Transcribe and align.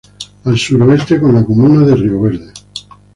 Al 0.45 0.57
suroeste 0.57 1.21
con 1.21 1.35
la 1.35 1.45
Comuna 1.45 1.85
de 1.85 1.95
Río 1.95 2.21
Verde. 2.21 2.51